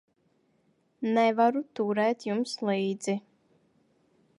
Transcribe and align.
Nevaru 1.17 1.63
turēt 1.81 2.29
jums 2.31 2.59
līdzi. 2.71 3.21